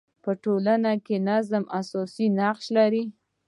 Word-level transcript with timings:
په 0.23 0.31
ټولنه 0.43 0.91
کي 1.05 1.15
نظم 1.29 1.63
اساسي 1.79 2.25
نقش 2.39 2.65
لري. 2.77 3.03